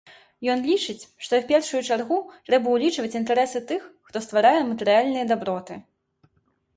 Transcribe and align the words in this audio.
Ён 0.51 0.59
лічыць, 0.67 1.03
што 1.25 1.33
ў 1.39 1.47
першую 1.51 1.81
чаргу 1.91 2.17
трэба 2.49 2.73
ўлічваць 2.75 3.13
інтарэсы 3.19 3.61
тых, 3.73 3.81
хто 4.07 4.17
стварае 4.27 4.61
матэрыяльныя 4.71 5.29
даброты. 5.33 5.77